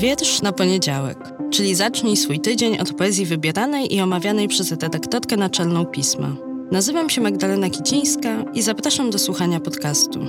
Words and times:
Wiersz 0.00 0.42
na 0.42 0.52
poniedziałek, 0.52 1.18
czyli 1.50 1.74
zacznij 1.74 2.16
swój 2.16 2.40
tydzień 2.40 2.78
od 2.78 2.92
poezji 2.92 3.26
wybieranej 3.26 3.94
i 3.94 4.00
omawianej 4.00 4.48
przez 4.48 4.70
redaktorkę 4.70 5.36
naczelną 5.36 5.86
pisma. 5.86 6.36
Nazywam 6.70 7.10
się 7.10 7.20
Magdalena 7.20 7.70
Kicińska 7.70 8.44
i 8.54 8.62
zapraszam 8.62 9.10
do 9.10 9.18
słuchania 9.18 9.60
podcastu. 9.60 10.26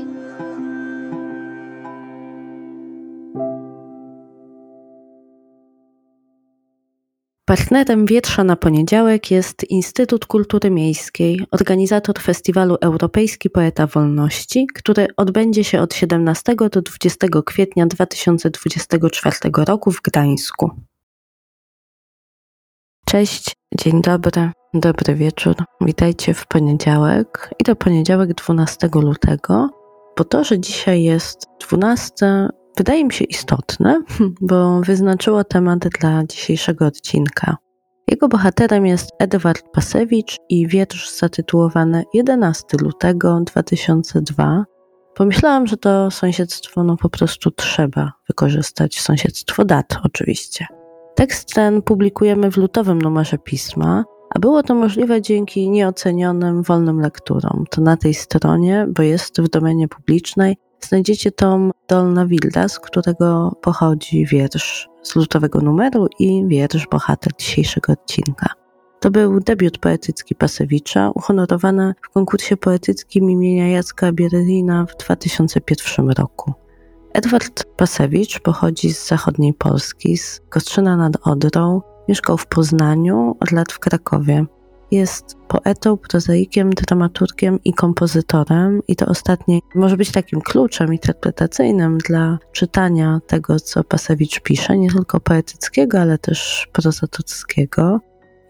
Partnerem 7.52 8.06
Wietrza 8.06 8.44
na 8.44 8.56
poniedziałek 8.56 9.32
jest 9.32 9.64
Instytut 9.64 10.26
Kultury 10.26 10.70
Miejskiej, 10.70 11.46
organizator 11.52 12.20
festiwalu 12.20 12.78
Europejski 12.82 13.50
Poeta 13.50 13.88
Wolności, 13.88 14.68
który 14.76 15.08
odbędzie 15.18 15.64
się 15.64 15.82
od 15.82 15.94
17 15.94 16.56
do 16.72 16.82
20 16.82 17.28
kwietnia 17.46 17.86
2024 17.86 19.36
roku 19.58 19.92
w 19.92 20.02
Gdańsku. 20.02 20.72
Cześć, 23.06 23.56
dzień 23.78 24.02
dobry, 24.02 24.52
dobry 24.74 25.16
wieczór. 25.16 25.56
Witajcie 25.82 26.34
w 26.34 26.48
poniedziałek 26.48 27.50
i 27.60 27.64
to 27.64 27.76
poniedziałek 27.76 28.34
12 28.34 28.90
lutego, 28.94 29.70
bo 30.18 30.24
to, 30.24 30.44
że 30.44 30.60
dzisiaj 30.60 31.04
jest 31.04 31.46
12, 31.68 32.50
wydaje 32.78 33.06
mi 33.06 33.14
się 33.14 33.26
istotne, 33.26 34.04
bo 34.42 34.82
wyznaczyło 34.82 35.44
temat 35.44 35.80
dla 35.80 36.24
dzisiejszego 36.24 36.86
odcinka. 36.86 37.58
Jego 38.08 38.28
bohaterem 38.28 38.86
jest 38.86 39.10
Edward 39.20 39.64
Pasewicz 39.74 40.38
i 40.50 40.68
wiersz 40.68 41.10
zatytułowany 41.10 42.04
11 42.14 42.78
lutego 42.82 43.40
2002. 43.46 44.66
Pomyślałam, 45.16 45.68
że 45.68 45.78
to 45.78 46.12
sąsiedztwo 46.12 46.84
no 46.84 46.98
po 46.98 47.10
prostu 47.10 47.52
trzeba 47.52 48.12
wykorzystać, 48.28 49.02
sąsiedztwo 49.02 49.66
dat 49.66 49.98
oczywiście. 50.04 50.68
Tekst 51.16 51.54
ten 51.54 51.82
publikujemy 51.82 52.52
w 52.52 52.58
lutowym 52.58 53.02
numerze 53.02 53.38
pisma, 53.38 54.04
a 54.36 54.40
było 54.40 54.64
to 54.64 54.76
możliwe 54.76 55.22
dzięki 55.22 55.70
nieocenionym 55.70 56.64
wolnym 56.64 57.00
lekturom. 57.00 57.66
To 57.70 57.82
na 57.82 57.98
tej 57.98 58.14
stronie, 58.14 58.88
bo 58.96 59.04
jest 59.04 59.42
w 59.42 59.50
domenie 59.50 59.88
publicznej, 59.88 60.58
znajdziecie 60.86 61.32
tom 61.32 61.72
Dolna 61.88 62.26
Wilda, 62.26 62.68
z 62.68 62.80
którego 62.80 63.56
pochodzi 63.62 64.26
wiersz 64.26 64.90
z 65.04 65.16
lutowego 65.16 65.62
numeru 65.62 66.08
i 66.20 66.48
wiersz 66.48 66.88
bohater 66.88 67.34
dzisiejszego 67.40 67.94
odcinka. 67.94 68.48
To 69.00 69.12
był 69.12 69.40
debiut 69.40 69.78
poetycki 69.78 70.36
Pasewicza, 70.36 71.12
uhonorowany 71.16 71.94
w 72.02 72.10
konkursie 72.10 72.58
poetyckim 72.58 73.30
imienia 73.30 73.68
Jacka 73.68 74.12
Bierlina 74.12 74.86
w 74.86 74.98
2001 74.98 76.10
roku. 76.10 76.54
Edward 77.14 77.64
Pasewicz 77.78 78.40
pochodzi 78.40 78.94
z 78.94 79.08
zachodniej 79.08 79.54
Polski, 79.54 80.18
z 80.18 80.42
Kostrzyna 80.50 80.98
nad 80.98 81.14
Odrą, 81.28 81.82
mieszkał 82.08 82.38
w 82.38 82.48
Poznaniu, 82.48 83.36
od 83.40 83.52
lat 83.52 83.72
w 83.72 83.80
Krakowie. 83.80 84.46
Jest 84.92 85.38
poetą, 85.48 85.98
prozaikiem, 85.98 86.70
dramaturgiem 86.70 87.60
i 87.64 87.74
kompozytorem, 87.74 88.82
i 88.88 88.96
to 88.96 89.06
ostatnie 89.06 89.60
może 89.76 89.98
być 89.98 90.12
takim 90.12 90.42
kluczem 90.42 90.94
interpretacyjnym 90.94 91.98
dla 91.98 92.38
czytania 92.52 93.20
tego, 93.28 93.60
co 93.60 93.84
Pasewicz 93.84 94.40
pisze, 94.40 94.78
nie 94.78 94.92
tylko 94.92 95.20
poetyckiego, 95.20 96.00
ale 96.00 96.18
też 96.18 96.68
prozatorskiego. 96.74 98.00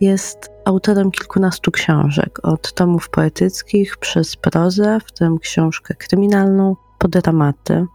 Jest 0.01 0.51
autorem 0.65 1.11
kilkunastu 1.11 1.71
książek, 1.71 2.39
od 2.43 2.73
tomów 2.73 3.09
poetyckich 3.09 3.97
przez 3.97 4.35
prozę, 4.35 4.97
w 5.05 5.11
tym 5.11 5.39
książkę 5.39 5.95
kryminalną, 5.95 6.75
po 6.99 7.07
dramaty. 7.07 7.85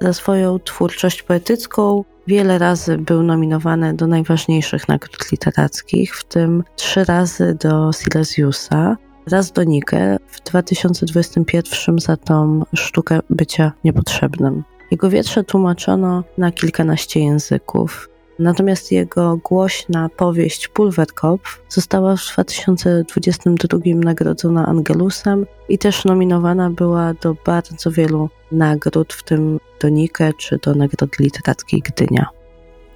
Za 0.00 0.12
swoją 0.12 0.58
twórczość 0.58 1.22
poetycką 1.22 2.04
wiele 2.26 2.58
razy 2.58 2.98
był 2.98 3.22
nominowany 3.22 3.94
do 3.94 4.06
najważniejszych 4.06 4.88
nagród 4.88 5.32
literackich, 5.32 6.16
w 6.16 6.24
tym 6.24 6.64
trzy 6.76 7.04
razy 7.04 7.56
do 7.60 7.90
Silesiusa, 7.92 8.96
raz 9.30 9.52
do 9.52 9.64
Nike 9.64 10.18
w 10.26 10.40
2021 10.40 11.98
za 11.98 12.16
tą 12.16 12.62
sztukę 12.74 13.20
bycia 13.30 13.72
niepotrzebnym. 13.84 14.64
Jego 14.90 15.10
wiersze 15.10 15.44
tłumaczono 15.44 16.24
na 16.38 16.52
kilkanaście 16.52 17.20
języków. 17.20 18.09
Natomiast 18.40 18.92
jego 18.92 19.36
głośna 19.36 20.08
powieść 20.16 20.68
Pulverkopf 20.68 21.62
została 21.68 22.16
w 22.16 22.32
2022 22.32 23.78
nagrodzona 23.94 24.66
Angelusem 24.66 25.46
i 25.68 25.78
też 25.78 26.04
nominowana 26.04 26.70
była 26.70 27.14
do 27.14 27.36
bardzo 27.46 27.90
wielu 27.90 28.28
nagród, 28.52 29.12
w 29.12 29.22
tym 29.22 29.60
do 29.80 29.88
Nike 29.88 30.32
czy 30.32 30.58
do 30.58 30.74
Nagrody 30.74 31.16
Literackiej 31.20 31.80
Gdynia. 31.80 32.28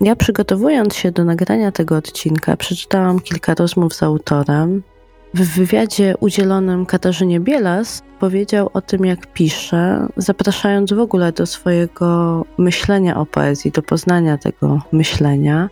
Ja 0.01 0.17
przygotowując 0.17 0.95
się 0.95 1.13
do 1.13 1.25
nagrania 1.25 1.73
tego 1.73 1.97
odcinka, 1.97 2.57
przeczytałam 2.57 3.21
kilka 3.21 3.55
rozmów 3.55 3.95
z 3.95 4.03
autorem. 4.03 4.83
W 5.35 5.57
wywiadzie 5.57 6.15
udzielonym 6.21 6.87
Katarzynie 6.87 7.41
Bielas 7.41 8.03
powiedział 8.21 8.71
o 8.75 8.81
tym, 8.81 9.05
jak 9.05 9.33
pisze, 9.33 10.07
zapraszając 10.17 10.93
w 10.93 10.99
ogóle 10.99 11.33
do 11.33 11.47
swojego 11.47 12.45
myślenia 12.59 13.17
o 13.17 13.27
poezji, 13.27 13.71
do 13.71 13.83
poznania 13.83 14.39
tego 14.39 14.83
myślenia. 14.93 15.69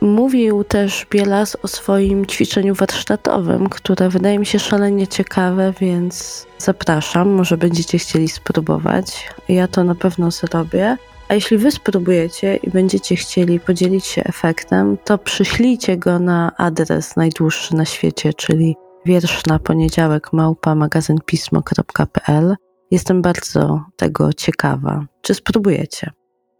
Mówił 0.00 0.64
też 0.64 1.06
Bielas 1.10 1.56
o 1.62 1.68
swoim 1.68 2.26
ćwiczeniu 2.26 2.74
warsztatowym, 2.74 3.68
które 3.68 4.08
wydaje 4.08 4.38
mi 4.38 4.46
się 4.46 4.58
szalenie 4.58 5.06
ciekawe, 5.06 5.72
więc 5.80 6.46
zapraszam, 6.58 7.30
może 7.30 7.56
będziecie 7.56 7.98
chcieli 7.98 8.28
spróbować. 8.28 9.28
Ja 9.48 9.68
to 9.68 9.84
na 9.84 9.94
pewno 9.94 10.30
zrobię. 10.30 10.96
A 11.28 11.34
jeśli 11.34 11.58
wy 11.58 11.70
spróbujecie 11.70 12.56
i 12.56 12.70
będziecie 12.70 13.16
chcieli 13.16 13.60
podzielić 13.60 14.06
się 14.06 14.24
efektem, 14.24 14.98
to 15.04 15.18
przyślijcie 15.18 15.96
go 15.96 16.18
na 16.18 16.52
adres 16.56 17.16
najdłuższy 17.16 17.76
na 17.76 17.84
świecie, 17.84 18.34
czyli 18.34 18.76
wiersz 19.06 19.46
na 19.46 19.58
poniedziałek 19.58 20.32
małpa 20.32 20.74
magazynpismo.pl. 20.74 22.56
Jestem 22.90 23.22
bardzo 23.22 23.84
tego 23.96 24.32
ciekawa. 24.32 25.06
Czy 25.22 25.34
spróbujecie? 25.34 26.10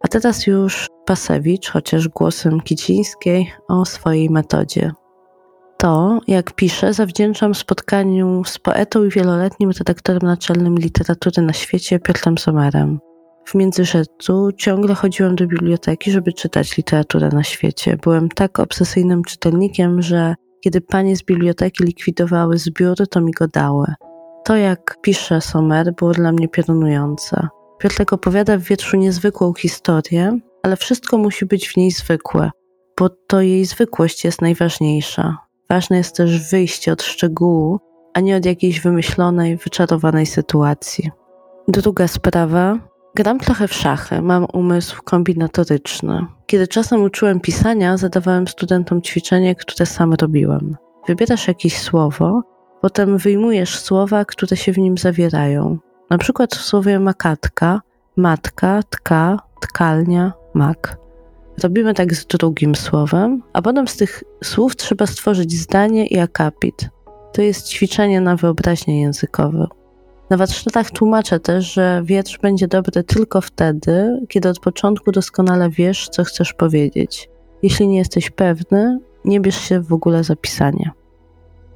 A 0.03 0.07
teraz 0.07 0.47
już 0.47 0.87
Pasewicz, 1.05 1.69
chociaż 1.69 2.07
głosem 2.07 2.61
Kicińskiej, 2.61 3.51
o 3.67 3.85
swojej 3.85 4.29
metodzie. 4.29 4.91
To, 5.77 6.19
jak 6.27 6.53
piszę, 6.55 6.93
zawdzięczam 6.93 7.55
spotkaniu 7.55 8.43
z 8.45 8.59
poetą 8.59 9.03
i 9.03 9.09
wieloletnim 9.09 9.71
redaktorem 9.71 10.21
naczelnym 10.21 10.75
literatury 10.75 11.41
na 11.41 11.53
świecie 11.53 11.99
Piotrem 11.99 12.37
Somerem. 12.37 12.99
W 13.45 13.55
Międzyrzecu 13.55 14.51
ciągle 14.57 14.95
chodziłam 14.95 15.35
do 15.35 15.47
biblioteki, 15.47 16.11
żeby 16.11 16.33
czytać 16.33 16.77
literaturę 16.77 17.29
na 17.29 17.43
świecie. 17.43 17.97
Byłem 18.03 18.29
tak 18.29 18.59
obsesyjnym 18.59 19.23
czytelnikiem, 19.23 20.01
że 20.01 20.35
kiedy 20.63 20.81
panie 20.81 21.15
z 21.15 21.23
biblioteki 21.23 21.83
likwidowały 21.83 22.57
zbiór, 22.57 22.95
to 23.09 23.21
mi 23.21 23.31
go 23.31 23.47
dały. 23.47 23.93
To, 24.45 24.55
jak 24.55 24.97
pisze 25.01 25.41
Sommer, 25.41 25.93
było 25.95 26.11
dla 26.11 26.31
mnie 26.31 26.47
piorunujące. 26.47 27.47
Piotrek 27.79 28.13
opowiada 28.13 28.57
w 28.57 28.61
wierszu 28.61 28.97
niezwykłą 28.97 29.53
historię, 29.53 30.39
ale 30.63 30.75
wszystko 30.75 31.17
musi 31.17 31.45
być 31.45 31.69
w 31.69 31.77
niej 31.77 31.91
zwykłe, 31.91 32.51
bo 32.99 33.09
to 33.09 33.41
jej 33.41 33.65
zwykłość 33.65 34.25
jest 34.25 34.41
najważniejsza. 34.41 35.37
Ważne 35.69 35.97
jest 35.97 36.15
też 36.15 36.51
wyjście 36.51 36.91
od 36.91 37.03
szczegółu, 37.03 37.79
a 38.13 38.19
nie 38.19 38.37
od 38.37 38.45
jakiejś 38.45 38.81
wymyślonej, 38.81 39.57
wyczarowanej 39.57 40.25
sytuacji. 40.25 41.11
Druga 41.67 42.07
sprawa. 42.07 42.92
Gram 43.15 43.39
trochę 43.39 43.67
w 43.67 43.73
szachy, 43.73 44.21
mam 44.21 44.45
umysł 44.53 45.01
kombinatoryczny. 45.03 46.25
Kiedy 46.45 46.67
czasem 46.67 47.03
uczyłem 47.03 47.39
pisania, 47.39 47.97
zadawałem 47.97 48.47
studentom 48.47 49.01
ćwiczenie, 49.01 49.55
które 49.55 49.85
sam 49.85 50.13
robiłem. 50.13 50.77
Wybierasz 51.07 51.47
jakieś 51.47 51.77
słowo, 51.79 52.41
potem 52.81 53.17
wyjmujesz 53.17 53.79
słowa, 53.79 54.25
które 54.25 54.57
się 54.57 54.71
w 54.71 54.77
nim 54.77 54.97
zawierają. 54.97 55.77
Na 56.09 56.17
przykład 56.17 56.55
w 56.55 56.61
słowie 56.61 56.99
makatka, 56.99 57.81
matka, 58.17 58.83
tka, 58.89 59.39
tkalnia, 59.61 60.33
mak. 60.53 60.97
Robimy 61.63 61.93
tak 61.93 62.13
z 62.13 62.25
drugim 62.25 62.75
słowem, 62.75 63.43
a 63.53 63.61
potem 63.61 63.87
z 63.87 63.97
tych 63.97 64.23
słów 64.43 64.75
trzeba 64.75 65.07
stworzyć 65.07 65.53
zdanie 65.59 66.07
i 66.07 66.19
akapit. 66.19 66.89
To 67.33 67.41
jest 67.41 67.67
ćwiczenie 67.67 68.21
na 68.21 68.35
wyobraźnię 68.35 69.01
językową. 69.01 69.82
Na 70.33 70.37
warsztatach 70.37 70.91
tłumaczę 70.91 71.39
też, 71.39 71.73
że 71.73 72.01
wiersz 72.05 72.37
będzie 72.37 72.67
dobry 72.67 73.03
tylko 73.03 73.41
wtedy, 73.41 74.19
kiedy 74.29 74.49
od 74.49 74.59
początku 74.59 75.11
doskonale 75.11 75.69
wiesz, 75.69 76.09
co 76.09 76.23
chcesz 76.23 76.53
powiedzieć. 76.53 77.29
Jeśli 77.63 77.87
nie 77.87 77.97
jesteś 77.97 78.29
pewny, 78.29 78.99
nie 79.25 79.39
bierz 79.39 79.61
się 79.61 79.81
w 79.81 79.93
ogóle 79.93 80.23
za 80.23 80.35
pisanie. 80.35 80.91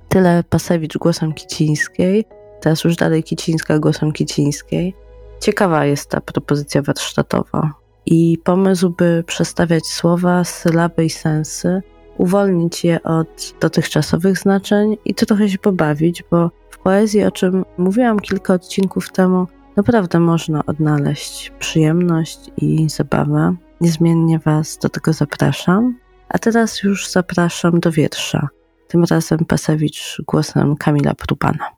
Tyle 0.09 0.44
Pasewicz 0.50 0.98
głosem 0.98 1.33
Kicińskiej, 1.33 2.25
teraz 2.62 2.83
już 2.83 2.95
dalej 2.95 3.24
Kicińska 3.24 3.80
głosem 3.80 4.12
Kicińskiej. 4.12 4.95
Ciekawa 5.39 5.86
jest 5.86 6.09
ta 6.09 6.21
propozycja 6.21 6.81
warsztatowa 6.81 7.74
i 8.06 8.38
pomysł, 8.44 8.89
by 8.89 9.24
przestawiać 9.27 9.86
słowa, 9.86 10.44
sylaby 10.44 11.06
i 11.06 11.09
sensy, 11.09 11.81
uwolnić 12.18 12.83
je 12.83 13.04
od 13.04 13.54
dotychczasowych 13.62 14.38
znaczeń 14.38 14.98
i 15.06 15.13
trochę 15.13 15.50
się 15.50 15.57
pobawić, 15.57 16.24
bo 16.31 16.51
poezji, 16.84 17.24
o 17.24 17.32
czym 17.32 17.66
mówiłam 17.78 18.20
kilka 18.20 18.54
odcinków 18.54 19.12
temu, 19.12 19.48
naprawdę 19.76 20.20
można 20.20 20.66
odnaleźć 20.66 21.52
przyjemność 21.60 22.40
i 22.58 22.90
zabawę. 22.90 23.56
niezmiennie 23.82 24.40
Was 24.40 24.78
do 24.78 24.90
tego 24.90 25.14
zapraszam. 25.14 26.00
A 26.30 26.40
teraz 26.40 26.84
już 26.84 27.10
zapraszam 27.10 27.80
do 27.80 27.92
wiersza. 27.92 28.48
Tym 28.88 29.04
razem 29.04 29.40
Pasewicz 29.40 30.22
głosem 30.28 30.76
Kamila 30.76 31.14
Prubana. 31.14 31.78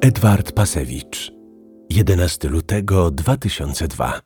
Edward 0.00 0.52
Pasewicz 0.52 1.32
11 1.90 2.48
lutego 2.48 3.10
2002 3.10 4.20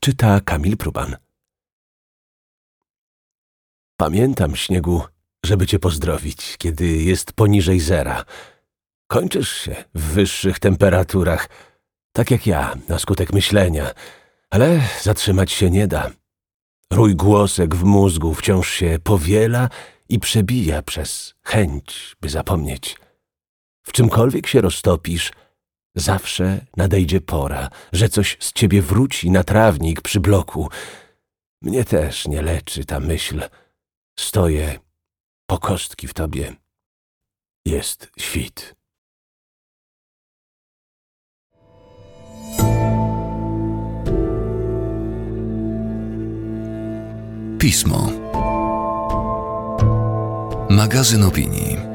Czyta 0.00 0.40
Kamil 0.40 0.76
Pruban 0.76 1.16
Pamiętam, 3.96 4.56
śniegu, 4.56 5.02
żeby 5.46 5.66
cię 5.66 5.78
pozdrowić, 5.78 6.56
kiedy 6.58 6.86
jest 6.86 7.32
poniżej 7.32 7.80
zera. 7.80 8.24
Kończysz 9.06 9.56
się 9.56 9.84
w 9.94 10.02
wyższych 10.02 10.58
temperaturach, 10.58 11.48
tak 12.12 12.30
jak 12.30 12.46
ja, 12.46 12.74
na 12.88 12.98
skutek 12.98 13.32
myślenia, 13.32 13.90
ale 14.50 14.80
zatrzymać 15.02 15.52
się 15.52 15.70
nie 15.70 15.86
da. 15.86 16.10
Rój 16.90 17.16
głosek 17.16 17.74
w 17.74 17.84
mózgu 17.84 18.34
wciąż 18.34 18.70
się 18.70 18.98
powiela 19.04 19.68
i 20.08 20.18
przebija 20.18 20.82
przez 20.82 21.34
chęć, 21.42 22.16
by 22.20 22.28
zapomnieć. 22.28 22.96
W 23.82 23.92
czymkolwiek 23.92 24.46
się 24.46 24.60
roztopisz, 24.60 25.32
zawsze 25.94 26.66
nadejdzie 26.76 27.20
pora, 27.20 27.70
że 27.92 28.08
coś 28.08 28.36
z 28.40 28.52
ciebie 28.52 28.82
wróci 28.82 29.30
na 29.30 29.44
trawnik 29.44 30.02
przy 30.02 30.20
bloku. 30.20 30.68
Mnie 31.62 31.84
też 31.84 32.28
nie 32.28 32.42
leczy 32.42 32.84
ta 32.84 33.00
myśl. 33.00 33.42
Stoję 34.18 34.78
po 35.46 35.58
kostki 35.58 36.08
w 36.08 36.14
tobie. 36.14 36.56
Jest 37.66 38.10
świt. 38.18 38.74
Pismo. 47.58 48.10
Magazyn 50.70 51.22
opinii. 51.22 51.93